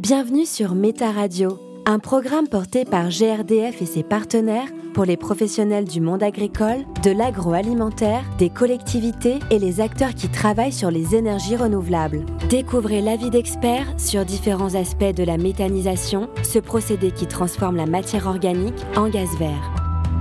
Bienvenue 0.00 0.46
sur 0.46 0.74
Méta 0.74 1.12
Radio, 1.12 1.58
un 1.84 1.98
programme 1.98 2.48
porté 2.48 2.86
par 2.86 3.10
GRDF 3.10 3.82
et 3.82 3.86
ses 3.86 4.02
partenaires 4.02 4.70
pour 4.94 5.04
les 5.04 5.18
professionnels 5.18 5.84
du 5.84 6.00
monde 6.00 6.22
agricole, 6.22 6.86
de 7.04 7.10
l'agroalimentaire, 7.10 8.24
des 8.38 8.48
collectivités 8.48 9.40
et 9.50 9.58
les 9.58 9.82
acteurs 9.82 10.14
qui 10.14 10.30
travaillent 10.30 10.72
sur 10.72 10.90
les 10.90 11.14
énergies 11.14 11.54
renouvelables. 11.54 12.24
Découvrez 12.48 13.02
l'avis 13.02 13.28
d'experts 13.28 13.92
sur 13.98 14.24
différents 14.24 14.74
aspects 14.74 15.14
de 15.14 15.22
la 15.22 15.36
méthanisation, 15.36 16.30
ce 16.44 16.60
procédé 16.60 17.10
qui 17.10 17.26
transforme 17.26 17.76
la 17.76 17.84
matière 17.84 18.26
organique 18.26 18.82
en 18.96 19.10
gaz 19.10 19.36
vert. 19.38 19.70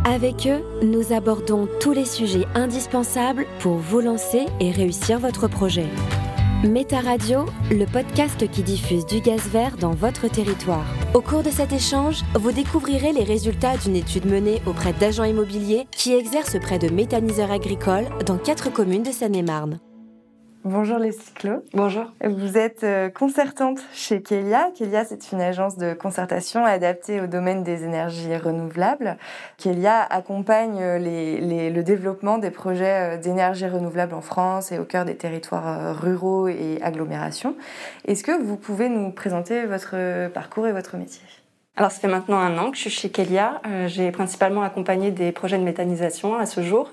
Avec 0.04 0.46
eux, 0.46 0.62
nous 0.86 1.14
abordons 1.14 1.70
tous 1.80 1.94
les 1.94 2.06
sujets 2.06 2.48
indispensables 2.54 3.46
pour 3.60 3.78
vous 3.78 4.02
lancer 4.02 4.46
et 4.60 4.72
réussir 4.72 5.20
votre 5.20 5.48
projet. 5.48 5.88
Méta 6.64 7.00
Radio, 7.00 7.46
le 7.72 7.86
podcast 7.86 8.46
qui 8.52 8.64
diffuse 8.64 9.06
du 9.06 9.22
gaz 9.22 9.48
vert 9.48 9.78
dans 9.78 9.92
votre 9.92 10.28
territoire. 10.30 10.86
Au 11.14 11.22
cours 11.22 11.42
de 11.42 11.50
cet 11.50 11.72
échange, 11.72 12.22
vous 12.36 12.52
découvrirez 12.52 13.14
les 13.14 13.24
résultats 13.24 13.78
d'une 13.78 13.96
étude 13.96 14.26
menée 14.26 14.62
auprès 14.66 14.92
d'agents 14.92 15.24
immobiliers 15.24 15.88
qui 15.92 16.14
exercent 16.14 16.60
près 16.60 16.78
de 16.78 16.90
méthaniseurs 16.90 17.52
agricoles 17.52 18.10
dans 18.26 18.38
quatre 18.38 18.74
communes 18.74 19.04
de 19.04 19.12
Seine-et-Marne. 19.12 19.80
Bonjour 20.66 20.98
les 20.98 21.14
cyclos. 21.14 21.64
Bonjour. 21.74 22.12
Vous 22.22 22.58
êtes 22.58 22.84
euh, 22.84 23.10
concertante 23.10 23.80
chez 23.94 24.22
Kelia. 24.22 24.72
Kelia, 24.76 25.06
c'est 25.06 25.32
une 25.32 25.40
agence 25.40 25.78
de 25.78 25.94
concertation 25.94 26.66
adaptée 26.66 27.22
au 27.22 27.28
domaine 27.28 27.64
des 27.64 27.86
énergies 27.86 28.36
renouvelables. 28.36 29.16
Kelia 29.58 30.02
accompagne 30.02 30.82
euh, 30.82 31.00
le 31.00 31.82
développement 31.82 32.40
des 32.40 32.52
projets 32.52 33.16
euh, 33.16 33.18
d'énergie 33.18 33.68
renouvelable 33.68 34.14
en 34.14 34.22
France 34.22 34.74
et 34.74 34.80
au 34.80 34.84
cœur 34.84 35.06
des 35.06 35.16
territoires 35.16 35.98
ruraux 35.98 36.50
et 36.50 36.80
agglomérations. 36.82 37.56
Est-ce 38.04 38.26
que 38.26 38.38
vous 38.38 38.58
pouvez 38.58 38.90
nous 38.90 39.12
présenter 39.12 39.66
votre 39.66 40.28
parcours 40.28 40.68
et 40.68 40.74
votre 40.74 40.98
métier? 40.98 41.22
Alors, 41.80 41.94
ça 41.94 42.02
fait 42.02 42.10
maintenant 42.10 42.40
un 42.40 42.58
an 42.58 42.72
que 42.72 42.76
je 42.76 42.82
suis 42.82 42.90
chez 42.90 43.10
Kelia. 43.10 43.62
Euh, 43.66 43.88
j'ai 43.88 44.12
principalement 44.12 44.64
accompagné 44.64 45.12
des 45.12 45.32
projets 45.32 45.58
de 45.58 45.64
méthanisation 45.64 46.36
à 46.36 46.46
ce 46.46 46.62
jour, 46.62 46.92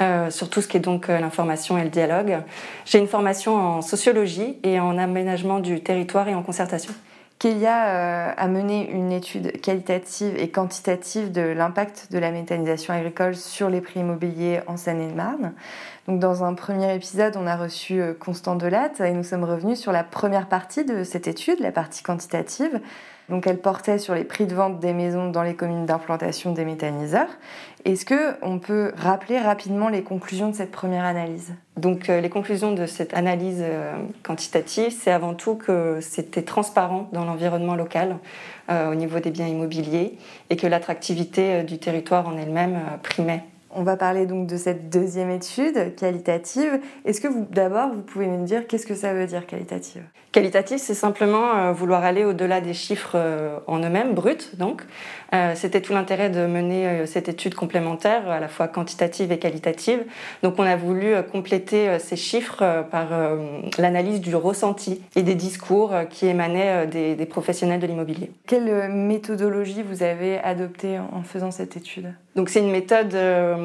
euh, 0.00 0.28
sur 0.28 0.50
tout 0.50 0.60
ce 0.60 0.66
qui 0.66 0.76
est 0.76 0.80
donc 0.80 1.08
euh, 1.08 1.20
l'information 1.20 1.78
et 1.78 1.84
le 1.84 1.88
dialogue. 1.88 2.38
J'ai 2.84 2.98
une 2.98 3.06
formation 3.06 3.54
en 3.54 3.80
sociologie 3.80 4.58
et 4.64 4.80
en 4.80 4.98
aménagement 4.98 5.60
du 5.60 5.80
territoire 5.84 6.26
et 6.26 6.34
en 6.34 6.42
concertation. 6.42 6.92
Kelia 7.38 8.32
a 8.32 8.48
mené 8.48 8.90
une 8.90 9.12
étude 9.12 9.60
qualitative 9.60 10.36
et 10.36 10.48
quantitative 10.48 11.30
de 11.30 11.42
l'impact 11.42 12.08
de 12.10 12.18
la 12.18 12.30
méthanisation 12.30 12.94
agricole 12.94 13.36
sur 13.36 13.68
les 13.68 13.80
prix 13.80 14.00
immobiliers 14.00 14.60
en 14.66 14.76
Seine-et-Marne. 14.76 15.52
Donc, 16.08 16.20
dans 16.20 16.42
un 16.42 16.54
premier 16.54 16.94
épisode, 16.94 17.36
on 17.36 17.46
a 17.46 17.56
reçu 17.56 18.02
Constant 18.18 18.56
Delatte 18.56 19.00
et 19.00 19.12
nous 19.12 19.24
sommes 19.24 19.44
revenus 19.44 19.78
sur 19.78 19.92
la 19.92 20.04
première 20.04 20.48
partie 20.48 20.84
de 20.84 21.04
cette 21.04 21.28
étude, 21.28 21.60
la 21.60 21.72
partie 21.72 22.02
quantitative, 22.02 22.80
donc 23.28 23.46
elle 23.46 23.58
portait 23.58 23.98
sur 23.98 24.14
les 24.14 24.24
prix 24.24 24.46
de 24.46 24.54
vente 24.54 24.80
des 24.80 24.92
maisons 24.92 25.30
dans 25.30 25.42
les 25.42 25.54
communes 25.54 25.86
d'implantation 25.86 26.52
des 26.52 26.64
méthaniseurs. 26.64 27.28
Est-ce 27.84 28.04
que 28.04 28.36
on 28.42 28.58
peut 28.58 28.92
rappeler 28.96 29.38
rapidement 29.38 29.88
les 29.88 30.02
conclusions 30.02 30.50
de 30.50 30.54
cette 30.54 30.70
première 30.70 31.04
analyse? 31.04 31.54
Donc 31.76 32.08
euh, 32.08 32.20
les 32.20 32.30
conclusions 32.30 32.72
de 32.72 32.86
cette 32.86 33.14
analyse 33.14 33.60
euh, 33.60 33.94
quantitative, 34.22 34.90
c'est 34.90 35.10
avant 35.10 35.34
tout 35.34 35.54
que 35.54 35.98
c'était 36.00 36.42
transparent 36.42 37.08
dans 37.12 37.24
l'environnement 37.24 37.74
local 37.74 38.16
euh, 38.70 38.90
au 38.90 38.94
niveau 38.94 39.20
des 39.20 39.30
biens 39.30 39.48
immobiliers 39.48 40.16
et 40.50 40.56
que 40.56 40.66
l'attractivité 40.66 41.62
du 41.62 41.78
territoire 41.78 42.28
en 42.28 42.36
elle-même 42.36 42.78
primait 43.02 43.44
on 43.74 43.82
va 43.82 43.96
parler 43.96 44.26
donc 44.26 44.46
de 44.46 44.56
cette 44.56 44.88
deuxième 44.90 45.30
étude 45.30 45.94
qualitative. 45.96 46.80
Est-ce 47.04 47.20
que 47.20 47.28
vous, 47.28 47.46
d'abord, 47.50 47.90
vous 47.94 48.02
pouvez 48.02 48.26
nous 48.26 48.44
dire 48.44 48.66
qu'est-ce 48.66 48.86
que 48.86 48.94
ça 48.94 49.14
veut 49.14 49.26
dire 49.26 49.46
qualitative? 49.46 50.02
Qualitative, 50.34 50.78
c'est 50.78 50.94
simplement 50.94 51.54
euh, 51.54 51.72
vouloir 51.72 52.02
aller 52.02 52.24
au-delà 52.24 52.60
des 52.60 52.74
chiffres 52.74 53.12
euh, 53.14 53.58
en 53.68 53.78
eux-mêmes, 53.78 54.14
bruts 54.14 54.50
donc. 54.58 54.82
Euh, 55.32 55.52
c'était 55.54 55.80
tout 55.80 55.92
l'intérêt 55.92 56.28
de 56.28 56.44
mener 56.46 57.06
cette 57.06 57.28
étude 57.28 57.54
complémentaire, 57.54 58.28
à 58.28 58.40
la 58.40 58.48
fois 58.48 58.66
quantitative 58.66 59.30
et 59.30 59.38
qualitative. 59.38 60.00
Donc 60.42 60.58
on 60.58 60.64
a 60.64 60.76
voulu 60.76 61.14
compléter 61.30 61.98
ces 61.98 62.16
chiffres 62.16 62.84
par 62.90 63.08
l'analyse 63.78 64.20
du 64.20 64.36
ressenti 64.36 65.02
et 65.16 65.22
des 65.22 65.34
discours 65.34 65.92
qui 66.08 66.26
émanaient 66.26 66.86
des, 66.86 67.16
des 67.16 67.26
professionnels 67.26 67.80
de 67.80 67.86
l'immobilier. 67.88 68.30
Quelle 68.46 68.92
méthodologie 68.92 69.82
vous 69.82 70.04
avez 70.04 70.38
adoptée 70.38 70.98
en 70.98 71.22
faisant 71.22 71.50
cette 71.50 71.76
étude? 71.76 72.14
Donc 72.36 72.48
c'est 72.48 72.60
une 72.60 72.70
méthode 72.70 73.14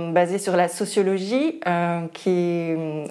basée 0.08 0.38
sur 0.38 0.56
la 0.56 0.68
sociologie, 0.68 1.60
euh, 1.68 2.08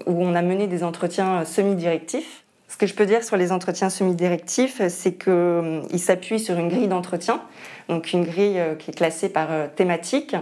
où 0.06 0.24
on 0.24 0.34
a 0.34 0.42
mené 0.42 0.66
des 0.66 0.82
entretiens 0.82 1.44
semi-directifs. 1.44 2.44
Ce 2.68 2.76
que 2.76 2.86
je 2.86 2.94
peux 2.94 3.06
dire 3.06 3.24
sur 3.24 3.36
les 3.36 3.50
entretiens 3.50 3.88
semi-directifs, 3.88 4.82
c'est 4.88 5.14
qu'ils 5.14 5.32
euh, 5.32 5.96
s'appuient 5.96 6.38
sur 6.38 6.58
une 6.58 6.68
grille 6.68 6.88
d'entretien, 6.88 7.40
donc 7.88 8.12
une 8.12 8.24
grille 8.24 8.58
euh, 8.58 8.74
qui 8.74 8.90
est 8.90 8.94
classée 8.94 9.28
par 9.28 9.48
thématique, 9.74 10.36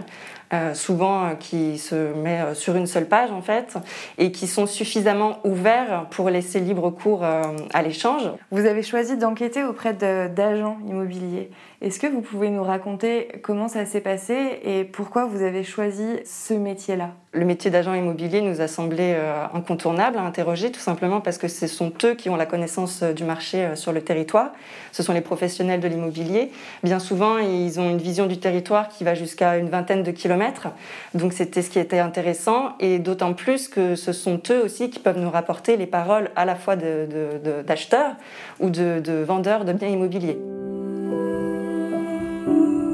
souvent 0.73 1.35
qui 1.37 1.77
se 1.77 2.13
met 2.13 2.53
sur 2.53 2.77
une 2.77 2.87
seule 2.87 3.05
page 3.05 3.31
en 3.31 3.41
fait, 3.41 3.75
et 4.17 4.31
qui 4.31 4.47
sont 4.47 4.65
suffisamment 4.65 5.39
ouverts 5.43 6.05
pour 6.09 6.29
laisser 6.29 6.61
libre 6.61 6.89
cours 6.89 7.25
à 7.25 7.81
l'échange. 7.81 8.21
Vous 8.49 8.65
avez 8.65 8.81
choisi 8.81 9.17
d'enquêter 9.17 9.65
auprès 9.65 9.93
d'agents 9.93 10.77
immobiliers. 10.87 11.49
Est-ce 11.79 11.99
que 11.99 12.07
vous 12.07 12.21
pouvez 12.21 12.49
nous 12.49 12.63
raconter 12.63 13.27
comment 13.43 13.67
ça 13.67 13.85
s'est 13.85 14.01
passé 14.01 14.59
et 14.63 14.83
pourquoi 14.83 15.25
vous 15.25 15.43
avez 15.43 15.63
choisi 15.63 16.07
ce 16.25 16.55
métier-là? 16.55 17.11
Le 17.33 17.45
métier 17.45 17.69
d'agent 17.69 17.93
immobilier 17.93 18.41
nous 18.41 18.61
a 18.61 18.67
semblé 18.67 19.13
euh, 19.15 19.45
incontournable 19.53 20.17
à 20.17 20.23
interroger, 20.23 20.71
tout 20.71 20.79
simplement 20.79 21.21
parce 21.21 21.37
que 21.37 21.47
ce 21.47 21.67
sont 21.67 21.93
eux 22.03 22.15
qui 22.15 22.31
ont 22.31 22.35
la 22.35 22.47
connaissance 22.47 23.03
euh, 23.03 23.13
du 23.13 23.23
marché 23.23 23.63
euh, 23.63 23.75
sur 23.75 23.91
le 23.91 24.01
territoire. 24.01 24.53
Ce 24.91 25.03
sont 25.03 25.13
les 25.13 25.21
professionnels 25.21 25.79
de 25.79 25.87
l'immobilier. 25.87 26.49
Bien 26.81 26.97
souvent, 26.97 27.36
ils 27.39 27.79
ont 27.79 27.89
une 27.89 27.97
vision 27.97 28.25
du 28.25 28.39
territoire 28.39 28.89
qui 28.89 29.03
va 29.03 29.13
jusqu'à 29.13 29.57
une 29.57 29.69
vingtaine 29.69 30.03
de 30.03 30.11
kilomètres. 30.11 30.67
Donc 31.13 31.33
c'était 31.33 31.61
ce 31.61 31.69
qui 31.69 31.79
était 31.79 31.99
intéressant 31.99 32.73
et 32.79 32.99
d'autant 32.99 33.33
plus 33.33 33.67
que 33.67 33.95
ce 33.95 34.13
sont 34.13 34.41
eux 34.49 34.63
aussi 34.63 34.89
qui 34.89 34.99
peuvent 34.99 35.19
nous 35.19 35.29
rapporter 35.29 35.77
les 35.77 35.87
paroles 35.87 36.29
à 36.35 36.45
la 36.45 36.55
fois 36.55 36.75
d'acheteurs 36.75 38.15
ou 38.59 38.69
de 38.69 39.23
vendeurs 39.25 39.65
de 39.65 39.73
biens 39.73 39.89
immobiliers. 39.89 40.37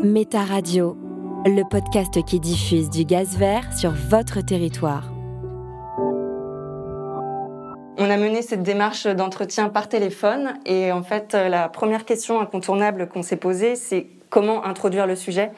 Méta 0.03 0.43
Radio, 0.43 0.97
le 1.45 1.63
podcast 1.69 2.23
qui 2.25 2.39
diffuse 2.41 2.89
du 2.89 3.05
gaz 3.05 3.37
vert 3.37 3.71
sur 3.71 3.91
votre 3.91 4.41
territoire. 4.41 5.13
On 7.97 8.09
a 8.09 8.17
mené 8.17 8.41
cette 8.41 8.63
démarche 8.63 9.07
d'entretien 9.07 9.69
par 9.69 9.87
téléphone 9.87 10.55
et 10.65 10.91
en 10.91 11.03
fait 11.03 11.33
la 11.33 11.69
première 11.69 12.03
question 12.03 12.41
incontournable 12.41 13.07
qu'on 13.07 13.23
s'est 13.23 13.37
posée 13.37 13.77
c'est 13.77 14.07
comment 14.33 14.65
introduire 14.65 15.05
le 15.05 15.15
sujet. 15.15 15.51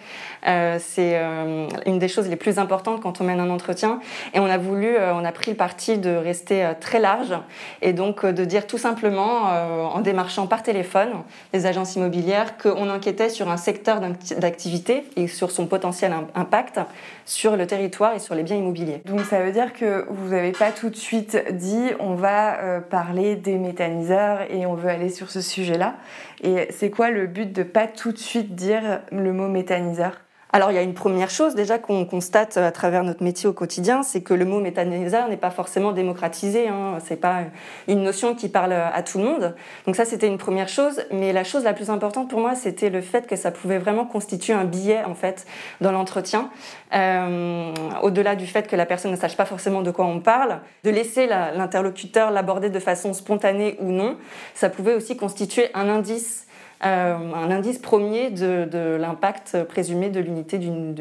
Euh, 0.48 0.80
c'est 0.82 1.14
euh, 1.16 1.68
une 1.86 1.98
des 1.98 2.10
choses 2.10 2.28
les 2.28 2.36
plus 2.36 2.60
importantes 2.60 3.02
quand 3.02 3.22
on 3.22 3.24
mène 3.24 3.40
un 3.40 3.50
entretien. 3.50 4.02
Et 4.34 4.40
on 4.42 4.48
a 4.48 4.58
voulu, 4.58 4.88
euh, 4.88 5.14
on 5.14 5.24
a 5.24 5.32
pris 5.32 5.52
le 5.52 5.56
parti 5.56 5.98
de 5.98 6.14
rester 6.14 6.74
très 6.82 7.00
large 7.00 7.34
et 7.82 7.94
donc 7.94 8.26
de 8.26 8.44
dire 8.44 8.68
tout 8.68 8.78
simplement, 8.78 9.44
en 9.94 10.02
démarchant 10.02 10.46
par 10.48 10.62
téléphone 10.62 11.10
les 11.54 11.66
agences 11.66 11.96
immobilières, 11.96 12.58
qu'on 12.58 12.90
enquêtait 12.90 13.30
sur 13.30 13.50
un 13.50 13.56
secteur 13.56 14.02
d'activité 14.38 15.06
et 15.16 15.30
sur 15.30 15.52
son 15.52 15.68
potentiel 15.68 16.14
impact 16.36 16.82
sur 17.26 17.56
le 17.56 17.66
territoire 17.66 18.14
et 18.14 18.20
sur 18.20 18.36
les 18.36 18.44
biens 18.44 18.58
immobiliers. 18.58 19.02
Donc 19.06 19.22
ça 19.22 19.42
veut 19.42 19.52
dire 19.52 19.72
que 19.72 20.06
vous 20.10 20.32
n'avez 20.32 20.52
pas 20.52 20.72
tout 20.72 20.90
de 20.90 20.96
suite 20.96 21.38
dit 21.52 21.92
on 22.00 22.16
va 22.16 22.82
parler 22.90 23.36
des 23.36 23.58
méthaniseurs 23.58 24.42
et 24.50 24.66
on 24.66 24.74
veut 24.74 24.90
aller 24.90 25.10
sur 25.10 25.32
ce 25.32 25.40
sujet-là. 25.40 25.96
Et 26.44 26.68
c'est 26.72 26.90
quoi 26.90 27.10
le 27.10 27.28
but 27.28 27.52
de 27.52 27.64
pas 27.64 27.88
tout 27.88 28.12
de 28.12 28.18
suite 28.18 28.54
dire 28.54 28.65
le 29.12 29.34
mot 29.34 29.48
méthaniseur? 29.48 30.14
Alors 30.56 30.72
il 30.72 30.76
y 30.76 30.78
a 30.78 30.84
une 30.84 30.94
première 30.94 31.30
chose 31.30 31.54
déjà 31.54 31.80
qu'on 31.80 32.06
constate 32.06 32.56
à 32.56 32.72
travers 32.72 33.04
notre 33.04 33.22
métier 33.22 33.50
au 33.50 33.52
quotidien, 33.52 34.04
c'est 34.04 34.22
que 34.22 34.34
le 34.34 34.46
mot 34.46 34.62
méthaniseur 34.62 35.28
n'est 35.28 35.36
pas 35.36 35.50
forcément 35.50 35.92
démocratisé. 35.92 36.70
Hein. 36.70 37.00
C'est 37.04 37.18
pas 37.18 37.42
une 37.90 38.04
notion 38.04 38.36
qui 38.36 38.48
parle 38.48 38.72
à 38.72 39.04
tout 39.04 39.18
le 39.18 39.26
monde. 39.26 39.54
Donc 39.86 39.98
ça 39.98 40.06
c'était 40.06 40.28
une 40.28 40.38
première 40.38 40.70
chose. 40.70 41.02
Mais 41.12 41.34
la 41.34 41.44
chose 41.44 41.66
la 41.66 41.74
plus 41.74 41.90
importante 41.90 42.30
pour 42.30 42.40
moi, 42.40 42.56
c'était 42.56 42.90
le 42.90 43.02
fait 43.02 43.28
que 43.28 43.36
ça 43.36 43.52
pouvait 43.52 43.80
vraiment 43.80 44.06
constituer 44.06 44.54
un 44.54 44.64
billet 44.64 45.04
en 45.04 45.14
fait 45.14 45.46
dans 45.82 45.92
l'entretien. 45.92 46.50
Euh, 46.94 47.74
au-delà 48.02 48.38
du 48.38 48.48
fait 48.48 48.66
que 48.66 48.78
la 48.78 48.86
personne 48.86 49.12
ne 49.12 49.18
sache 49.18 49.36
pas 49.36 49.44
forcément 49.44 49.82
de 49.82 49.92
quoi 49.92 50.06
on 50.06 50.22
parle, 50.22 50.62
de 50.86 50.90
laisser 50.90 51.28
l'interlocuteur 51.28 52.32
l'aborder 52.32 52.70
de 52.70 52.80
façon 52.80 53.12
spontanée 53.12 53.76
ou 53.82 53.92
non, 53.92 54.16
ça 54.54 54.70
pouvait 54.70 54.94
aussi 54.94 55.18
constituer 55.18 55.68
un 55.74 55.90
indice 55.90 56.45
un 56.90 57.52
indice 57.52 57.80
premier 57.80 58.30
de, 58.30 58.98
l'impact 59.00 59.64
présumé 59.64 60.10
de 60.10 60.20
l'unité 60.20 60.58
d'une 60.58 60.96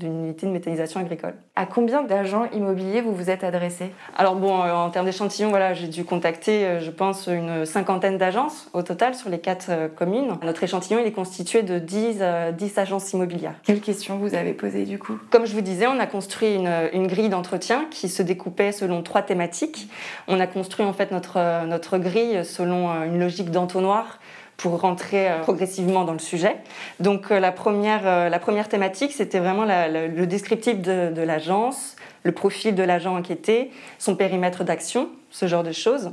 unité 0.00 0.46
de 0.46 0.52
méthanisation 0.52 1.00
agricole. 1.00 1.34
À 1.56 1.66
combien 1.66 2.02
d'agents 2.02 2.46
immobiliers 2.52 3.00
vous 3.00 3.14
vous 3.14 3.30
êtes 3.30 3.44
adressé 3.44 3.92
Alors 4.16 4.36
bon, 4.36 4.62
euh, 4.62 4.72
en 4.72 4.90
termes 4.90 5.06
d'échantillons, 5.06 5.50
voilà, 5.50 5.74
j'ai 5.74 5.88
dû 5.88 6.04
contacter, 6.04 6.64
euh, 6.64 6.80
je 6.80 6.90
pense, 6.90 7.26
une 7.26 7.64
cinquantaine 7.66 8.18
d'agences 8.18 8.68
au 8.72 8.82
total 8.82 9.14
sur 9.14 9.30
les 9.30 9.38
quatre 9.38 9.70
communes. 9.94 10.38
Notre 10.42 10.64
échantillon, 10.64 10.98
il 11.00 11.06
est 11.06 11.12
constitué 11.12 11.62
de 11.62 11.78
10, 11.78 12.22
10 12.56 12.78
agences 12.78 13.12
immobilières. 13.12 13.54
Quelles 13.62 13.80
questions 13.80 14.18
vous 14.18 14.34
avez 14.34 14.52
posées 14.52 14.84
du 14.84 14.98
coup? 14.98 15.18
Comme 15.30 15.46
je 15.46 15.54
vous 15.54 15.60
disais, 15.60 15.86
on 15.86 15.98
a 15.98 16.06
construit 16.06 16.54
une, 16.54 16.72
une 16.92 17.06
grille 17.06 17.28
d'entretien 17.28 17.86
qui 17.90 18.08
se 18.08 18.22
découpait 18.22 18.72
selon 18.72 19.02
trois 19.02 19.22
thématiques. 19.22 19.88
On 20.28 20.40
a 20.40 20.46
construit 20.46 20.84
en 20.84 20.92
fait 20.92 21.10
notre, 21.10 21.66
notre 21.66 21.98
grille 21.98 22.44
selon 22.44 22.90
une 23.04 23.18
logique 23.18 23.50
d'entonnoir 23.50 24.18
pour 24.56 24.80
rentrer 24.80 25.28
progressivement 25.42 26.04
dans 26.04 26.12
le 26.12 26.18
sujet. 26.20 26.56
Donc 27.00 27.30
la, 27.30 27.50
première, 27.50 28.30
la 28.30 28.38
première 28.38 28.68
thématique, 28.68 29.12
c'était 29.12 29.40
vraiment 29.40 29.64
le 29.66 30.24
descriptif 30.24 30.80
de, 30.80 31.10
de 31.12 31.22
l'agence, 31.22 31.96
le 32.22 32.32
profil 32.32 32.74
de 32.74 32.82
l'agent 32.82 33.16
enquêté, 33.16 33.72
son 33.98 34.14
périmètre 34.14 34.62
d'action, 34.62 35.08
ce 35.30 35.46
genre 35.46 35.64
de 35.64 35.72
choses. 35.72 36.12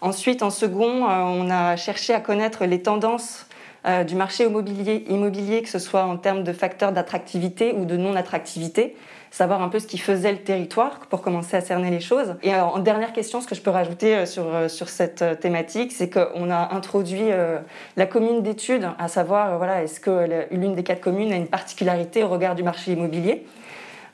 Ensuite, 0.00 0.42
en 0.42 0.50
second, 0.50 1.06
on 1.06 1.50
a 1.50 1.76
cherché 1.76 2.14
à 2.14 2.20
connaître 2.20 2.64
les 2.66 2.82
tendances 2.82 3.48
euh, 3.86 4.04
du 4.04 4.16
marché 4.16 4.44
immobilier, 4.44 5.04
immobilier, 5.08 5.62
que 5.62 5.68
ce 5.68 5.78
soit 5.78 6.04
en 6.04 6.16
termes 6.16 6.42
de 6.42 6.52
facteurs 6.52 6.92
d'attractivité 6.92 7.72
ou 7.72 7.84
de 7.84 7.96
non-attractivité, 7.96 8.96
savoir 9.30 9.62
un 9.62 9.68
peu 9.68 9.78
ce 9.78 9.86
qui 9.86 9.98
faisait 9.98 10.32
le 10.32 10.38
territoire 10.38 11.00
pour 11.10 11.22
commencer 11.22 11.56
à 11.56 11.60
cerner 11.60 11.90
les 11.90 12.00
choses. 12.00 12.36
Et 12.42 12.54
euh, 12.54 12.62
en 12.62 12.78
dernière 12.78 13.12
question, 13.12 13.40
ce 13.40 13.46
que 13.46 13.54
je 13.54 13.60
peux 13.60 13.70
rajouter 13.70 14.16
euh, 14.16 14.26
sur, 14.26 14.46
sur 14.68 14.88
cette 14.88 15.40
thématique, 15.40 15.92
c'est 15.92 16.10
qu'on 16.10 16.50
a 16.50 16.74
introduit 16.74 17.28
la 17.96 18.06
commune 18.06 18.42
d'études, 18.42 18.88
à 18.98 19.08
savoir, 19.08 19.58
voilà, 19.58 19.82
est-ce 19.82 20.00
que 20.00 20.46
l'une 20.50 20.74
des 20.74 20.82
quatre 20.82 21.00
communes 21.00 21.32
a 21.32 21.36
une 21.36 21.48
particularité 21.48 22.22
au 22.22 22.28
regard 22.28 22.54
du 22.54 22.62
marché 22.62 22.92
immobilier? 22.92 23.44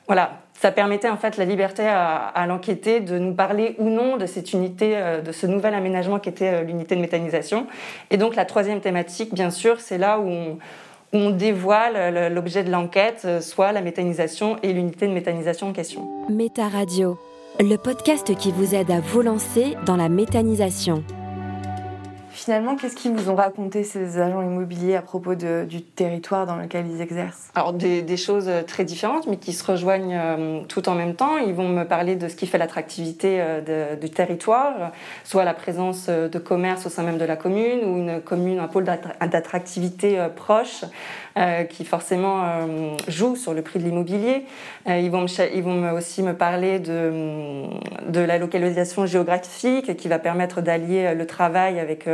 Voilà, 0.07 0.39
ça 0.53 0.71
permettait 0.71 1.09
en 1.09 1.17
fait 1.17 1.37
la 1.37 1.45
liberté 1.45 1.85
à, 1.85 2.15
à 2.15 2.45
l'enquêté 2.47 2.99
de 2.99 3.17
nous 3.17 3.33
parler 3.33 3.75
ou 3.79 3.89
non 3.89 4.17
de 4.17 4.25
cette 4.25 4.53
unité, 4.53 4.93
euh, 4.95 5.21
de 5.21 5.31
ce 5.31 5.47
nouvel 5.47 5.73
aménagement 5.73 6.19
qui 6.19 6.29
était 6.29 6.53
euh, 6.53 6.61
l'unité 6.61 6.95
de 6.95 7.01
méthanisation. 7.01 7.67
Et 8.11 8.17
donc 8.17 8.35
la 8.35 8.45
troisième 8.45 8.81
thématique, 8.81 9.33
bien 9.33 9.49
sûr, 9.49 9.79
c'est 9.79 9.97
là 9.97 10.19
où 10.19 10.27
on, 10.27 10.57
on 11.15 11.29
dévoile 11.29 12.33
l'objet 12.33 12.63
de 12.63 12.71
l'enquête, 12.71 13.23
euh, 13.25 13.41
soit 13.41 13.71
la 13.71 13.81
méthanisation 13.81 14.57
et 14.63 14.73
l'unité 14.73 15.07
de 15.07 15.13
méthanisation 15.13 15.67
en 15.67 15.73
question. 15.73 16.07
Méta 16.29 16.67
Radio, 16.67 17.17
le 17.59 17.77
podcast 17.77 18.35
qui 18.35 18.51
vous 18.51 18.75
aide 18.75 18.91
à 18.91 18.99
vous 18.99 19.21
lancer 19.21 19.75
dans 19.85 19.95
la 19.95 20.09
méthanisation. 20.09 21.03
Finalement, 22.35 22.75
qu'est-ce 22.75 22.97
qu'ils 22.97 23.13
vous 23.13 23.29
ont 23.29 23.35
raconté 23.35 23.85
ces 23.85 24.19
agents 24.19 24.41
immobiliers 24.41 24.97
à 24.97 25.01
propos 25.01 25.35
du 25.35 25.81
territoire 25.81 26.45
dans 26.45 26.57
lequel 26.57 26.85
ils 26.85 26.99
exercent? 26.99 27.49
Alors 27.55 27.71
des, 27.71 28.17
choses 28.17 28.49
euh, 28.49 28.61
très 28.61 28.83
différentes, 28.83 29.25
mais 29.27 29.37
qui 29.37 29.53
se 29.53 29.63
rejoignent 29.63 30.13
euh, 30.13 30.59
tout 30.67 30.89
en 30.89 30.95
même 30.95 31.15
temps. 31.15 31.37
Ils 31.37 31.53
vont 31.53 31.69
me 31.69 31.85
parler 31.85 32.17
de 32.17 32.27
ce 32.27 32.35
qui 32.35 32.45
fait 32.45 32.57
l'attractivité 32.57 33.37
euh, 33.39 33.95
du 33.95 34.09
territoire, 34.09 34.91
soit 35.23 35.45
la 35.45 35.53
présence 35.53 36.09
de 36.09 36.37
commerce 36.37 36.85
au 36.85 36.89
sein 36.89 37.03
même 37.03 37.17
de 37.17 37.23
la 37.23 37.37
commune, 37.37 37.85
ou 37.85 37.97
une 37.99 38.19
commune, 38.19 38.59
un 38.59 38.67
pôle 38.67 38.83
d'attractivité 38.83 40.27
proche, 40.35 40.83
qui 41.69 41.83
forcément 41.83 42.43
joue 43.07 43.35
sur 43.35 43.53
le 43.53 43.61
prix 43.61 43.79
de 43.79 43.83
l'immobilier. 43.83 44.45
ils 44.87 45.11
vont, 45.11 45.25
ils 45.53 45.63
vont 45.63 45.91
aussi 45.93 46.23
me 46.23 46.33
parler 46.33 46.79
de, 46.79 47.65
de 48.07 48.19
la 48.19 48.37
localisation 48.37 49.05
géographique, 49.05 49.97
qui 49.97 50.07
va 50.07 50.19
permettre 50.19 50.61
d'allier 50.61 51.13
le 51.13 51.27
travail 51.27 51.79
avec 51.79 52.07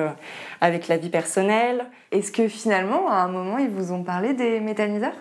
avec 0.62 0.88
la 0.88 0.98
vie 0.98 1.10
personnelle. 1.10 1.86
Est-ce 2.12 2.32
que 2.32 2.48
finalement, 2.48 3.10
à 3.10 3.16
un 3.16 3.28
moment, 3.28 3.58
ils 3.58 3.70
vous 3.70 3.92
ont 3.92 4.04
parlé 4.04 4.34
des 4.34 4.60
méthaniseurs? 4.60 5.16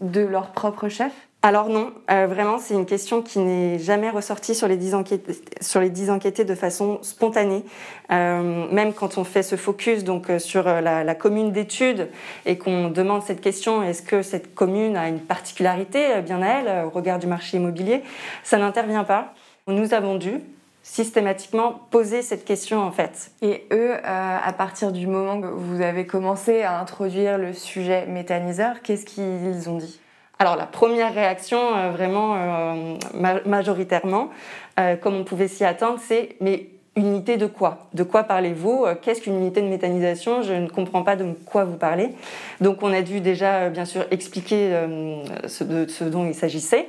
De 0.00 0.20
leur 0.20 0.52
propre 0.52 0.88
chef? 0.88 1.12
Alors 1.46 1.68
non, 1.68 1.92
euh, 2.10 2.26
vraiment 2.26 2.58
c'est 2.58 2.74
une 2.74 2.86
question 2.86 3.22
qui 3.22 3.38
n'est 3.38 3.78
jamais 3.78 4.10
ressortie 4.10 4.52
sur 4.52 4.66
les 4.66 4.76
dix 4.76 4.94
enquêtés, 4.94 6.44
de 6.44 6.54
façon 6.56 6.98
spontanée. 7.02 7.64
Euh, 8.10 8.66
même 8.72 8.92
quand 8.92 9.16
on 9.16 9.22
fait 9.22 9.44
ce 9.44 9.54
focus 9.54 10.02
donc 10.02 10.28
euh, 10.28 10.40
sur 10.40 10.64
la, 10.64 11.14
commune 11.14 11.52
d'études 11.52 12.08
et 12.46 12.58
qu'on 12.58 12.88
demande 12.88 13.22
cette 13.22 13.40
question, 13.40 13.80
est-ce 13.84 14.02
que 14.02 14.22
cette 14.22 14.56
commune 14.56 14.96
a 14.96 15.08
une 15.08 15.20
particularité 15.20 16.20
bien 16.20 16.42
à 16.42 16.48
elle 16.48 16.84
au 16.86 16.90
regard 16.90 17.20
du 17.20 17.28
marché 17.28 17.58
immobilier, 17.58 18.02
ça 18.42 18.58
n'intervient 18.58 19.04
pas. 19.04 19.32
Nous 19.68 19.94
avons 19.94 20.16
dû, 20.16 20.40
systématiquement 20.86 21.80
poser 21.90 22.22
cette 22.22 22.44
question 22.44 22.80
en 22.80 22.92
fait. 22.92 23.32
Et 23.42 23.66
eux, 23.72 23.94
euh, 23.94 23.98
à 24.02 24.52
partir 24.52 24.92
du 24.92 25.08
moment 25.08 25.40
que 25.40 25.48
vous 25.48 25.82
avez 25.82 26.06
commencé 26.06 26.62
à 26.62 26.78
introduire 26.78 27.38
le 27.38 27.52
sujet 27.52 28.06
méthaniseur, 28.06 28.80
qu'est-ce 28.82 29.04
qu'ils 29.04 29.68
ont 29.68 29.78
dit? 29.78 30.00
Alors 30.38 30.54
la 30.54 30.66
première 30.66 31.12
réaction, 31.12 31.58
euh, 31.58 31.90
vraiment 31.90 32.36
euh, 32.36 33.40
majoritairement, 33.44 34.30
comme 35.02 35.16
on 35.16 35.24
pouvait 35.24 35.48
s'y 35.48 35.64
attendre, 35.64 35.98
c'est 36.00 36.36
mais 36.40 36.68
unité 36.96 37.36
de 37.36 37.46
quoi? 37.46 37.86
De 37.94 38.02
quoi 38.02 38.24
parlez-vous? 38.24 38.86
Qu'est-ce 39.02 39.20
qu'une 39.20 39.36
unité 39.36 39.60
de 39.62 39.68
méthanisation? 39.68 40.42
Je 40.42 40.54
ne 40.54 40.68
comprends 40.68 41.02
pas 41.02 41.16
de 41.16 41.24
quoi 41.44 41.64
vous 41.64 41.76
parlez. 41.76 42.10
Donc 42.60 42.82
on 42.82 42.92
a 42.92 43.02
dû 43.02 43.20
déjà 43.20 43.68
bien 43.68 43.84
sûr 43.84 44.04
expliquer 44.10 44.72
ce, 45.46 45.64
de, 45.64 45.86
ce 45.88 46.04
dont 46.04 46.26
il 46.26 46.34
s'agissait. 46.34 46.88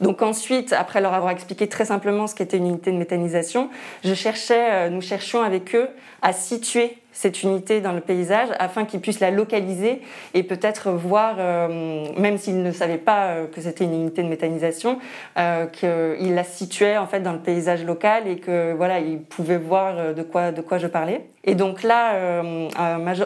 Donc 0.00 0.22
ensuite, 0.22 0.72
après 0.72 1.00
leur 1.00 1.14
avoir 1.14 1.32
expliqué 1.32 1.68
très 1.68 1.84
simplement 1.84 2.26
ce 2.26 2.34
qu'était 2.34 2.56
une 2.56 2.66
unité 2.66 2.90
de 2.90 2.96
méthanisation, 2.96 3.70
je 4.04 4.14
cherchais, 4.14 4.72
euh, 4.72 4.90
nous 4.90 5.00
cherchions 5.00 5.42
avec 5.42 5.74
eux 5.74 5.88
à 6.22 6.32
situer 6.32 6.98
cette 7.14 7.42
unité 7.42 7.80
dans 7.80 7.92
le 7.92 8.00
paysage 8.00 8.48
afin 8.58 8.84
qu'ils 8.84 9.00
puissent 9.00 9.20
la 9.20 9.30
localiser 9.30 10.02
et 10.34 10.42
peut-être 10.42 10.90
voir, 10.90 11.36
euh, 11.38 12.08
même 12.18 12.36
s'ils 12.36 12.62
ne 12.62 12.72
savaient 12.72 12.98
pas 12.98 13.28
euh, 13.28 13.46
que 13.46 13.60
c'était 13.60 13.84
une 13.84 13.94
unité 13.94 14.22
de 14.22 14.28
méthanisation, 14.28 14.98
euh, 15.38 15.66
qu'ils 15.66 16.34
la 16.34 16.44
situaient 16.44 16.98
en 16.98 17.06
fait 17.06 17.20
dans 17.20 17.32
le 17.32 17.38
paysage 17.38 17.84
local 17.84 18.26
et 18.26 18.36
que 18.36 18.74
voilà, 18.74 18.98
ils 18.98 19.20
pouvaient 19.20 19.56
voir 19.58 20.12
de 20.12 20.22
quoi, 20.22 20.50
de 20.52 20.60
quoi 20.60 20.78
je 20.78 20.88
parlais. 20.88 21.24
Et 21.44 21.54
donc 21.54 21.82
là, 21.82 22.42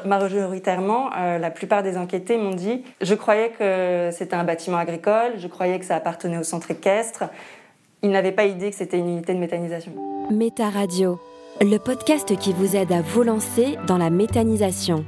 majoritairement, 0.04 1.10
la 1.10 1.50
plupart 1.50 1.82
des 1.82 1.96
enquêtés 1.96 2.36
m'ont 2.36 2.54
dit, 2.54 2.82
je 3.00 3.14
croyais 3.14 3.50
que 3.56 4.10
c'était 4.12 4.34
un 4.34 4.44
bâtiment 4.44 4.78
agricole, 4.78 5.34
je 5.36 5.46
croyais 5.46 5.78
que 5.78 5.84
ça 5.84 5.96
appartenait 5.96 6.38
au 6.38 6.42
centre 6.42 6.70
équestre. 6.70 7.24
Ils 8.02 8.10
n'avaient 8.10 8.32
pas 8.32 8.44
idée 8.44 8.70
que 8.70 8.76
c'était 8.76 8.98
une 8.98 9.08
unité 9.08 9.34
de 9.34 9.38
méthanisation. 9.38 9.92
Méta 10.30 10.68
Radio 10.68 11.18
le 11.60 11.78
podcast 11.78 12.36
qui 12.38 12.52
vous 12.52 12.76
aide 12.76 12.92
à 12.92 13.02
vous 13.02 13.24
lancer 13.24 13.78
dans 13.88 13.98
la 13.98 14.10
méthanisation. 14.10 15.04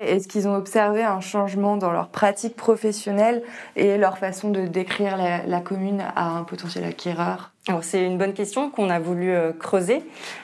Est-ce 0.00 0.26
qu'ils 0.26 0.48
ont 0.48 0.56
observé 0.56 1.02
un 1.02 1.20
changement 1.20 1.76
dans 1.76 1.92
leur 1.92 2.08
pratique 2.08 2.56
professionnelle 2.56 3.42
et 3.76 3.98
leur 3.98 4.18
façon 4.18 4.50
de 4.50 4.66
décrire 4.66 5.16
la, 5.16 5.60
commune 5.60 6.02
à 6.16 6.30
un 6.30 6.44
potentiel 6.44 6.84
acquéreur? 6.84 7.52
Alors 7.68 7.84
c'est 7.84 8.04
une 8.04 8.18
bonne 8.18 8.32
question 8.32 8.70
qu'on 8.70 8.90
a 8.90 8.98
voulu 8.98 9.30
euh, 9.30 9.52
creuser. 9.52 10.02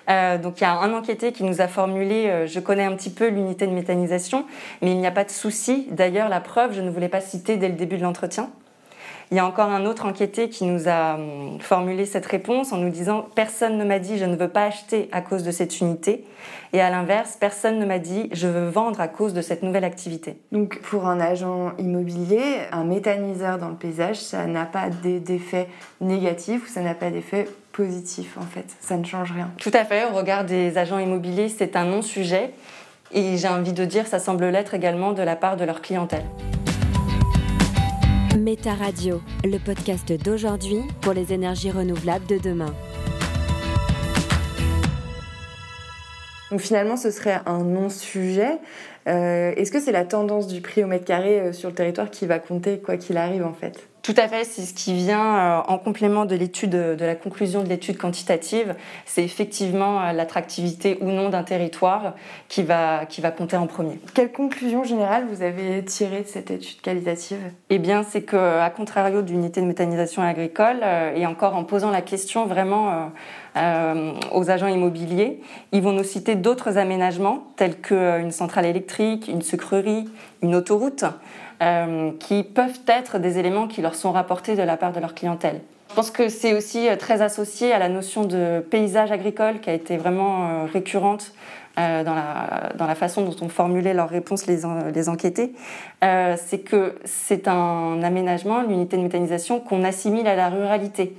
Euh, 0.09 0.39
donc 0.39 0.61
il 0.61 0.65
y 0.65 0.67
a 0.67 0.79
un 0.79 0.93
enquêté 0.93 1.33
qui 1.33 1.43
nous 1.43 1.61
a 1.61 1.67
formulé 1.67 2.27
euh, 2.29 2.47
je 2.47 2.61
connais 2.61 2.85
un 2.85 2.95
petit 2.95 3.11
peu 3.11 3.29
l'unité 3.29 3.67
de 3.67 3.73
méthanisation, 3.73 4.45
mais 4.83 4.93
il 4.93 4.99
n'y 4.99 5.07
a 5.07 5.11
pas 5.11 5.25
de 5.25 5.31
souci. 5.31 5.89
D'ailleurs 5.91 6.29
la 6.29 6.41
preuve 6.41 6.75
je 6.75 6.81
ne 6.81 6.91
voulais 6.91 7.09
pas 7.09 7.21
citer 7.21 7.57
dès 7.57 7.69
le 7.69 7.75
début 7.75 7.97
de 7.97 8.03
l'entretien. 8.03 8.51
Il 9.31 9.37
y 9.37 9.41
a 9.41 9.47
encore 9.47 9.69
un 9.69 9.85
autre 9.85 10.07
enquêté 10.07 10.49
qui 10.49 10.65
nous 10.65 10.89
a 10.89 11.15
hum, 11.15 11.59
formulé 11.61 12.07
cette 12.07 12.25
réponse 12.25 12.73
en 12.73 12.79
nous 12.79 12.89
disant 12.89 13.27
personne 13.35 13.77
ne 13.77 13.85
m'a 13.85 13.99
dit 13.99 14.17
je 14.17 14.25
ne 14.25 14.37
veux 14.37 14.49
pas 14.49 14.65
acheter 14.65 15.09
à 15.13 15.21
cause 15.21 15.43
de 15.43 15.51
cette 15.51 15.81
unité 15.81 16.25
et 16.73 16.81
à 16.81 16.89
l'inverse 16.89 17.37
personne 17.39 17.79
ne 17.79 17.85
m'a 17.85 17.99
dit 17.99 18.31
je 18.33 18.49
veux 18.49 18.69
vendre 18.69 19.01
à 19.01 19.09
cause 19.09 19.35
de 19.35 19.43
cette 19.43 19.63
nouvelle 19.63 19.85
activité. 19.85 20.39
Donc 20.51 20.81
pour 20.81 21.07
un 21.07 21.21
agent 21.21 21.73
immobilier, 21.79 22.43
un 22.73 22.85
méthaniseur 22.85 23.59
dans 23.59 23.69
le 23.69 23.77
paysage, 23.77 24.17
ça 24.17 24.47
n'a 24.47 24.65
pas 24.65 24.89
d'effet 24.89 25.69
négatif 26.01 26.65
ou 26.65 26.73
ça 26.73 26.81
n'a 26.81 26.95
pas 26.95 27.11
d'effet 27.11 27.47
positif 27.73 28.39
en 28.39 28.47
fait, 28.47 28.65
ça 28.81 28.97
ne 28.97 29.05
change 29.05 29.33
rien. 29.33 29.51
Tout 29.59 29.73
à 29.75 29.85
fait, 29.85 30.07
au 30.07 30.17
regard 30.17 30.45
des 30.45 30.79
agents 30.79 30.99
immobiliers, 30.99 31.51
c'est 31.51 31.77
un 31.77 31.85
non-sujet 31.85 32.51
et 33.13 33.37
j'ai 33.37 33.49
envie 33.49 33.75
de 33.75 33.85
dire 33.85 34.07
ça 34.07 34.19
semble 34.19 34.47
l'être 34.47 34.73
également 34.73 35.13
de 35.13 35.23
la 35.23 35.37
part 35.37 35.59
de 35.59 35.65
leur 35.65 35.83
clientèle. 35.83 36.25
Méta 38.39 38.73
Radio, 38.75 39.21
le 39.43 39.59
podcast 39.59 40.13
d'aujourd'hui 40.13 40.83
pour 41.01 41.13
les 41.13 41.33
énergies 41.33 41.73
renouvelables 41.73 42.27
de 42.27 42.39
demain. 42.39 42.73
Finalement, 46.57 46.97
ce 46.97 47.11
serait 47.11 47.41
un 47.47 47.65
non-sujet. 47.65 48.59
Euh, 49.09 49.53
est-ce 49.57 49.73
que 49.73 49.81
c'est 49.81 49.93
la 49.93 50.05
tendance 50.05 50.47
du 50.47 50.61
prix 50.61 50.85
au 50.85 50.87
mètre 50.87 51.05
carré 51.05 51.41
euh, 51.41 51.53
sur 51.53 51.69
le 51.69 51.75
territoire 51.75 52.11
qui 52.11 52.27
va 52.27 52.39
compter 52.39 52.79
quoi 52.79 52.97
qu'il 52.97 53.17
arrive 53.17 53.45
en 53.45 53.55
fait? 53.55 53.89
Tout 54.09 54.15
à 54.17 54.27
fait, 54.27 54.45
c'est 54.45 54.63
ce 54.63 54.73
qui 54.73 54.95
vient 54.95 55.37
euh, 55.37 55.61
en 55.69 55.77
complément 55.77 56.25
de 56.25 56.35
l'étude, 56.35 56.71
de 56.71 57.05
la 57.05 57.15
conclusion 57.15 57.63
de 57.63 57.69
l'étude 57.69 57.99
quantitative. 57.99 58.75
C'est 59.05 59.23
effectivement 59.23 60.01
euh, 60.01 60.13
l'attractivité 60.13 60.97
ou 61.03 61.11
non 61.11 61.29
d'un 61.29 61.43
territoire 61.43 62.15
qui 62.49 62.63
va, 62.63 63.05
qui 63.05 63.21
va 63.21 63.31
compter 63.33 63.59
en 63.59 63.67
premier. 63.67 64.01
Quelle 64.15 64.33
conclusion 64.33 64.83
générale 64.83 65.27
vous 65.31 65.43
avez 65.43 65.85
tirée 65.85 66.23
de 66.23 66.27
cette 66.27 66.51
étude 66.51 66.81
qualitative? 66.81 67.37
Eh 67.69 67.79
bien, 67.79 68.03
c'est 68.03 68.23
qu'à 68.23 68.71
contrario 68.75 69.21
d'unité 69.21 69.61
de 69.61 69.67
méthanisation 69.67 70.23
agricole, 70.23 70.79
euh, 70.83 71.15
et 71.15 71.27
encore 71.27 71.55
en 71.55 71.65
posant 71.65 71.91
la 71.91 72.01
question 72.01 72.47
vraiment 72.47 73.11
aux 74.33 74.51
agents 74.51 74.69
immobiliers, 74.69 75.41
ils 75.73 75.83
vont 75.83 75.91
nous 75.91 76.05
citer 76.05 76.37
d'autres 76.37 76.79
aménagements 76.79 77.43
tels 77.57 77.77
qu'une 77.77 78.31
centrale 78.31 78.67
électrique, 78.67 79.27
une 79.27 79.43
sucrerie, 79.43 80.05
une 80.43 80.55
autoroute. 80.55 81.05
Euh, 81.61 82.13
qui 82.21 82.45
peuvent 82.45 82.79
être 82.87 83.19
des 83.19 83.39
éléments 83.39 83.67
qui 83.67 83.83
leur 83.83 83.97
sont 83.97 84.13
rapportés 84.13 84.55
de 84.55 84.63
la 84.63 84.77
part 84.77 84.93
de 84.93 85.01
leur 85.01 85.13
clientèle. 85.13 85.61
Je 85.91 85.95
pense 85.97 86.13
que 86.13 86.29
c'est 86.29 86.55
aussi 86.55 86.89
euh, 86.89 86.95
très 86.95 87.21
associé 87.21 87.73
à 87.73 87.81
la 87.81 87.89
notion 87.89 88.23
de 88.23 88.61
paysage 88.71 89.11
agricole 89.11 89.59
qui 89.59 89.69
a 89.69 89.73
été 89.73 89.97
vraiment 89.97 90.47
euh, 90.47 90.65
récurrente 90.73 91.33
dans 91.77 92.15
la, 92.15 92.73
dans 92.75 92.89
la 92.89 92.97
façon 92.97 93.23
dont 93.23 93.37
ont 93.41 93.49
formulé 93.49 93.95
leurs 93.95 94.09
réponses 94.09 94.47
les, 94.47 94.63
les 94.93 95.09
enquêtés. 95.09 95.53
c'est 96.03 96.65
que 96.65 96.97
c'est 97.05 97.47
un 97.47 98.03
aménagement, 98.03 98.63
l'unité 98.63 98.97
de 98.97 99.03
méthanisation, 99.03 99.61
qu'on 99.61 99.85
assimile 99.85 100.27
à 100.27 100.35
la 100.35 100.49
ruralité. 100.49 101.15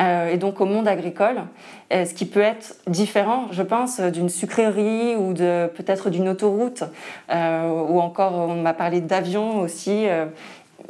Et 0.00 0.36
donc 0.38 0.60
au 0.60 0.66
monde 0.66 0.88
agricole, 0.88 1.42
ce 1.90 2.12
qui 2.14 2.24
peut 2.24 2.40
être 2.40 2.74
différent, 2.86 3.46
je 3.52 3.62
pense, 3.62 4.00
d'une 4.00 4.28
sucrerie 4.28 5.14
ou 5.14 5.32
peut-être 5.34 6.10
d'une 6.10 6.28
autoroute, 6.28 6.82
ou 7.30 8.00
encore 8.00 8.34
on 8.34 8.56
m'a 8.56 8.74
parlé 8.74 9.00
d'avions 9.00 9.60
aussi 9.60 10.06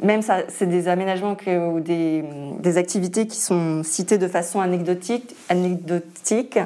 même 0.01 0.21
ça, 0.21 0.43
c'est 0.49 0.65
des 0.65 0.87
aménagements 0.87 1.35
ou 1.47 1.79
des, 1.79 2.23
des, 2.59 2.77
activités 2.77 3.27
qui 3.27 3.39
sont 3.39 3.83
citées 3.83 4.17
de 4.17 4.27
façon 4.27 4.59
anecdotique, 4.59 5.35
anecdotique 5.49 6.59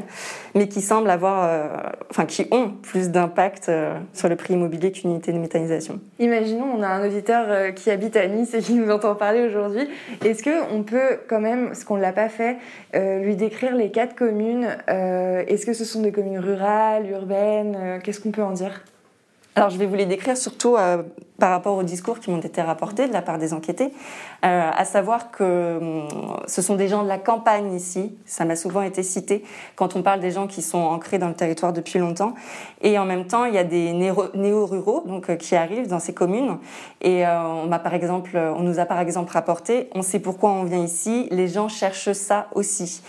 mais 0.56 0.68
qui 0.68 0.82
semblent 0.82 1.10
avoir, 1.10 1.44
euh, 1.44 1.68
enfin, 2.10 2.26
qui 2.26 2.48
ont 2.52 2.72
plus 2.82 3.10
d'impact 3.10 3.70
euh, 3.70 3.98
sur 4.14 4.30
le 4.30 4.36
prix 4.36 4.54
immobilier 4.54 4.92
qu'une 4.92 5.12
unité 5.12 5.32
de 5.32 5.38
méthanisation. 5.38 6.00
Imaginons, 6.20 6.66
on 6.76 6.82
a 6.82 6.88
un 6.88 7.06
auditeur 7.06 7.46
euh, 7.48 7.72
qui 7.72 7.92
habite 7.92 8.16
à 8.16 8.28
Nice 8.28 8.54
et 8.54 8.60
qui 8.60 8.74
nous 8.74 8.90
entend 8.92 9.16
parler 9.16 9.46
aujourd'hui. 9.46 9.88
Est-ce 10.24 10.44
qu'on 10.44 10.84
peut 10.84 11.20
quand 11.28 11.40
même, 11.40 11.74
ce 11.76 11.86
qu'on 11.86 11.98
ne 11.98 12.02
l'a 12.02 12.14
pas 12.14 12.30
fait, 12.30 12.58
lui 12.94 13.36
décrire 13.36 13.76
les 13.76 13.92
quatre 13.92 14.16
communes 14.16 14.68
Est-ce 14.88 15.66
que 15.66 15.74
ce 15.74 15.86
sont 15.86 16.02
des 16.02 16.12
communes 16.12 16.40
rurales, 16.40 17.10
urbaines 17.10 18.00
Qu'est-ce 18.04 18.20
qu'on 18.20 18.32
peut 18.32 18.44
en 18.44 18.52
dire? 18.52 18.84
Alors, 19.56 19.70
je 19.70 19.78
vais 19.78 19.86
vous 19.86 19.96
les 19.96 20.06
décrire 20.06 20.38
surtout 20.38 20.76
par 21.40 21.52
rapport 21.52 21.78
aux 21.78 21.84
discours 21.84 22.20
qui 22.20 22.30
m'ont 22.30 22.40
été 22.40 22.62
rapportés 22.62 23.08
de 23.08 23.14
la 23.14 23.22
part 23.22 23.38
des 23.38 23.54
enquêtés, 23.54 23.92
euh, 24.46 24.70
à 24.76 24.86
savoir 24.86 25.32
que 25.32 25.78
hum, 25.78 26.08
ce 26.48 26.62
sont 26.62 26.76
des 26.76 26.88
gens 26.88 27.04
de 27.04 27.08
la 27.08 27.18
campagne 27.18 27.74
ici, 27.74 28.16
ça 28.26 28.46
m'a 28.46 28.56
souvent 28.56 28.82
été 28.82 29.04
cité 29.04 29.44
quand 29.76 29.96
on 29.96 30.02
parle 30.02 30.20
des 30.20 30.32
gens 30.32 30.48
qui 30.48 30.62
sont 30.62 30.78
ancrés 30.78 31.18
dans 31.18 31.28
le 31.28 31.34
territoire 31.34 31.74
depuis 31.74 32.00
longtemps, 32.00 32.34
et 32.82 33.00
en 33.00 33.06
même 33.06 33.26
temps, 33.26 33.46
il 33.46 33.54
y 33.54 33.58
a 33.58 33.64
des 33.64 33.94
néo-ruraux 33.94 35.04
donc 35.06 35.30
euh, 35.30 35.36
qui 35.36 35.56
arrivent 35.56 35.88
dans 35.88 36.00
ces 36.00 36.14
communes, 36.14 36.58
et 37.02 37.26
on 37.26 37.68
m'a 37.68 37.80
par 37.80 37.94
exemple, 37.94 38.38
on 38.38 38.62
nous 38.62 38.80
a 38.80 38.86
par 38.86 39.00
exemple 39.00 39.32
rapporté, 39.32 39.90
on 39.96 40.02
sait 40.02 40.20
pourquoi 40.20 40.52
on 40.52 40.64
vient 40.64 40.84
ici, 40.84 41.28
les 41.32 41.48
gens 41.48 41.70
cherchent 41.70 42.12
ça 42.12 42.48
aussi. 42.54 43.02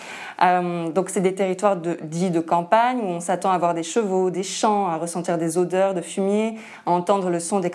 donc, 0.95 1.11
c'est 1.11 1.21
des 1.21 1.35
territoires 1.35 1.77
dits 1.77 2.31
de 2.31 2.41
campagne 2.41 2.99
où 2.99 3.07
on 3.07 3.21
s'attend 3.21 3.51
à 3.51 3.59
voir 3.59 3.75
des 3.75 3.83
chevaux, 3.83 4.31
des 4.31 4.45
champs, 4.45 4.87
à 4.89 4.97
ressentir 4.97 5.39
des 5.39 5.59
odeurs 5.59 5.95
de 5.95 6.01
fumier 6.01 6.57
à 6.87 6.91
entendre 6.91 7.31
le 7.31 7.41
son 7.41 7.61
des, 7.61 7.71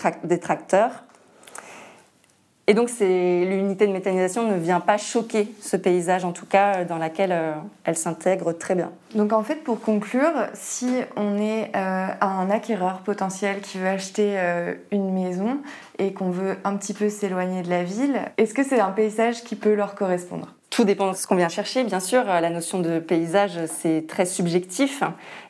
Et 2.68 2.74
donc 2.74 2.90
l'unité 3.00 3.86
de 3.86 3.92
méthanisation 3.92 4.50
ne 4.50 4.58
vient 4.58 4.80
pas 4.80 4.98
choquer 4.98 5.54
ce 5.62 5.78
paysage, 5.78 6.26
en 6.26 6.32
tout 6.32 6.48
cas 6.48 6.84
dans 6.84 6.98
lequel 6.98 7.32
euh, 7.32 7.54
elle 7.84 7.96
s'intègre 7.96 8.54
très 8.54 8.74
bien. 8.74 8.92
Donc 9.14 9.34
en 9.34 9.44
fait, 9.44 9.64
pour 9.64 9.80
conclure, 9.82 10.32
si 10.54 10.90
on 11.16 11.38
est 11.38 11.72
euh, 11.76 12.08
un 12.22 12.50
acquéreur 12.50 13.02
potentiel 13.02 13.62
qui 13.62 13.78
veut 13.78 13.88
acheter 13.88 14.34
euh, 14.38 14.74
une 14.92 15.14
maison 15.14 15.60
et 16.00 16.14
qu'on 16.14 16.32
veut 16.32 16.58
un 16.64 16.76
petit 16.76 16.94
peu 16.94 17.10
s'éloigner 17.10 17.62
de 17.62 17.70
la 17.70 17.84
ville, 17.84 18.20
est-ce 18.38 18.56
que 18.56 18.64
c'est 18.64 18.80
un 18.80 18.92
paysage 18.92 19.44
qui 19.44 19.56
peut 19.56 19.76
leur 19.76 19.94
correspondre? 19.94 20.48
Tout 20.72 20.86
dépend 20.86 21.12
de 21.12 21.16
ce 21.16 21.28
qu'on 21.28 21.36
vient 21.36 21.50
chercher. 21.50 21.84
Bien 21.84 22.00
sûr, 22.00 22.24
la 22.26 22.50
notion 22.50 22.80
de 22.80 22.98
paysage, 22.98 23.60
c'est 23.68 24.08
très 24.08 24.26
subjectif 24.26 25.04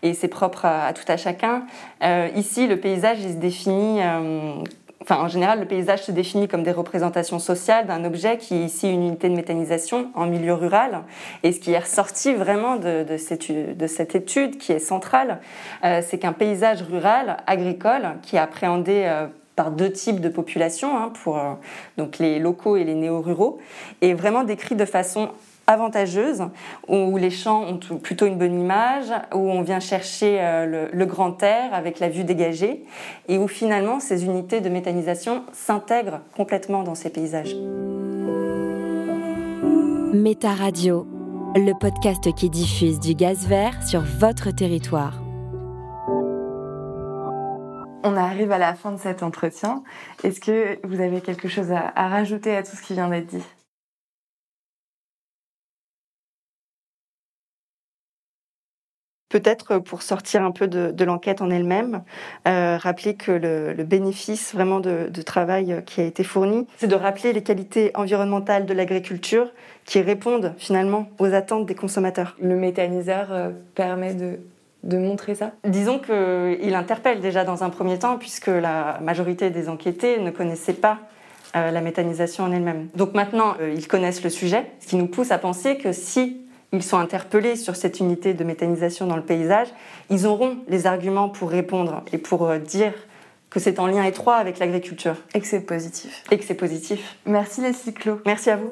et 0.03 0.13
c'est 0.13 0.27
propre 0.27 0.65
à, 0.65 0.91
tout 0.93 1.05
à 1.07 1.15
chacun. 1.17 1.63
Euh, 2.03 2.27
ici, 2.35 2.67
le 2.67 2.77
paysage, 2.77 3.19
il 3.21 3.31
se 3.31 3.37
définit... 3.37 4.01
Euh, 5.11 5.13
en 5.13 5.27
général, 5.27 5.59
le 5.59 5.65
paysage 5.65 6.03
se 6.03 6.11
définit 6.11 6.47
comme 6.47 6.63
des 6.63 6.71
représentations 6.71 7.39
sociales 7.39 7.87
d'un 7.87 8.03
objet 8.05 8.37
qui 8.37 8.55
est 8.55 8.65
ici 8.65 8.89
une 8.89 9.03
unité 9.03 9.29
de 9.29 9.35
méthanisation 9.35 10.11
en 10.15 10.25
milieu 10.25 10.53
rural. 10.53 11.03
Et 11.43 11.51
ce 11.51 11.59
qui 11.59 11.71
est 11.71 11.79
ressorti 11.79 12.33
vraiment 12.33 12.75
de, 12.75 13.05
cette, 13.17 13.51
de 13.51 13.87
cette, 13.87 14.15
étude 14.15 14.57
qui 14.57 14.71
est 14.71 14.79
centrale, 14.79 15.39
euh, 15.83 16.01
c'est 16.05 16.17
qu'un 16.17 16.33
paysage 16.33 16.81
rural, 16.83 17.37
agricole, 17.47 18.17
qui 18.21 18.35
est 18.35 18.39
appréhendé 18.39 19.25
par 19.55 19.71
deux 19.71 19.91
types 19.91 20.19
de 20.19 20.29
populations, 20.29 20.97
hein, 20.97 21.11
pour 21.23 21.37
euh, 21.37 21.53
donc 21.97 22.17
les 22.19 22.39
locaux 22.39 22.75
et 22.75 22.83
les 22.83 22.95
néo-ruraux, 22.95 23.59
et 24.01 24.13
vraiment 24.13 24.43
décrit 24.43 24.75
de 24.75 24.85
façon 24.85 25.29
avantageuse, 25.67 26.43
où 26.87 27.17
les 27.17 27.29
champs 27.29 27.63
ont 27.63 27.97
plutôt 27.97 28.25
une 28.25 28.37
bonne 28.37 28.59
image, 28.59 29.11
où 29.33 29.39
on 29.39 29.61
vient 29.61 29.79
chercher 29.79 30.37
euh, 30.39 30.89
le, 30.91 31.05
grand 31.05 31.41
air 31.43 31.73
avec 31.73 31.99
la 31.99 32.09
vue 32.09 32.23
dégagée, 32.23 32.83
et 33.27 33.37
où 33.37 33.47
finalement 33.47 33.99
ces 33.99 34.25
unités 34.25 34.61
de 34.61 34.69
méthanisation 34.69 35.43
s'intègrent 35.53 36.21
complètement 36.35 36.83
dans 36.83 36.95
ces 36.95 37.09
paysages. 37.09 37.55
Méta 40.13 40.51
Radio, 40.51 41.07
le 41.55 41.73
podcast 41.77 42.33
qui 42.35 42.49
diffuse 42.49 42.99
du 42.99 43.15
gaz 43.15 43.47
vert 43.47 43.85
sur 43.85 44.01
votre 44.01 44.51
territoire 44.51 45.19
on 48.05 48.15
arrive 48.15 48.51
à 48.51 48.59
la 48.59 48.75
fin 48.75 48.91
de 48.91 48.97
cet 48.97 49.23
entretien. 49.23 49.83
Est-ce 50.23 50.39
que 50.39 50.77
vous 50.87 51.01
avez 51.01 51.21
quelque 51.21 51.47
chose 51.47 51.71
à, 51.71 52.07
rajouter 52.07 52.55
à 52.55 52.61
tout 52.61 52.75
ce 52.75 52.81
qui 52.83 52.93
vient 52.93 53.09
d'être 53.09 53.25
dit? 53.25 53.43
Peut-être 59.35 59.79
pour 59.79 60.01
sortir 60.01 60.43
un 60.43 60.51
peu 60.51 60.65
de, 60.65 61.03
l'enquête 61.03 61.41
en 61.41 61.49
elle-même, 61.49 62.03
euh, 62.47 62.77
rappeler 62.77 63.15
que 63.15 63.33
le, 63.33 63.83
bénéfice 63.83 64.53
vraiment 64.55 64.79
de, 64.79 65.09
travail 65.25 65.83
qui 65.85 65.99
a 65.99 66.05
été 66.05 66.23
fourni, 66.23 66.67
c'est 66.77 66.87
de 66.87 66.95
rappeler 66.95 67.33
les 67.33 67.43
qualités 67.43 67.91
environnementales 67.95 68.65
de 68.65 68.73
l'agriculture 68.73 69.51
qui 69.83 69.99
répondent 69.99 70.53
finalement 70.57 71.09
aux 71.19 71.33
attentes 71.33 71.65
des 71.65 71.75
consommateurs. 71.75 72.37
Le 72.41 72.55
méthaniseur 72.55 73.27
euh, 73.31 73.49
permet 73.75 74.13
de 74.13 74.39
de 74.83 74.97
montrer 74.97 75.35
ça? 75.35 75.51
Disons 75.65 75.99
qu'il 75.99 76.75
interpelle 76.75 77.19
déjà 77.19 77.43
dans 77.43 77.63
un 77.63 77.69
premier 77.69 77.99
temps, 77.99 78.17
puisque 78.17 78.47
la 78.47 78.99
majorité 79.01 79.49
des 79.49 79.67
enquêtés 79.67 80.19
ne 80.19 80.29
connaissaient 80.29 80.73
pas 80.73 80.99
euh, 81.55 81.71
la 81.71 81.81
méthanisation 81.81 82.43
en 82.43 82.51
elle-même. 82.51 82.87
Donc 82.95 83.13
maintenant, 83.13 83.55
euh, 83.59 83.73
ils 83.75 83.87
connaissent 83.87 84.23
le 84.23 84.29
sujet, 84.29 84.67
ce 84.79 84.87
qui 84.87 84.95
nous 84.95 85.07
pousse 85.07 85.31
à 85.31 85.39
penser 85.39 85.77
que 85.77 85.91
si 85.91 86.44
ils 86.75 86.83
sont 86.83 86.97
interpellés 86.97 87.55
sur 87.55 87.75
cette 87.75 87.99
unité 87.99 88.33
de 88.33 88.43
méthanisation 88.43 89.07
dans 89.07 89.15
le 89.15 89.21
paysage, 89.23 89.67
ils 90.09 90.27
auront 90.27 90.57
les 90.67 90.87
arguments 90.87 91.29
pour 91.29 91.49
répondre 91.49 92.03
et 92.11 92.17
pour 92.17 92.47
euh, 92.47 92.59
dire 92.59 92.93
que 93.49 93.59
c'est 93.59 93.79
en 93.79 93.87
lien 93.87 94.03
étroit 94.03 94.35
avec 94.35 94.59
l'agriculture. 94.59 95.15
Et 95.33 95.39
que 95.39 95.47
c'est 95.47 95.61
positif. 95.61 96.23
Et 96.31 96.37
que 96.37 96.43
c'est 96.43 96.55
positif. 96.55 97.17
Merci 97.25 97.61
les 97.61 97.73
cyclos. 97.73 98.19
Merci 98.25 98.49
à 98.49 98.57
vous. 98.57 98.71